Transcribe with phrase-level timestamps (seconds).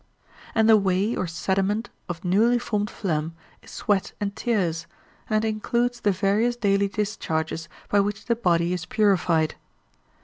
[0.55, 4.87] And the whey or sediment of newly formed phlegm is sweat and tears,
[5.29, 9.53] and includes the various daily discharges by which the body is purified.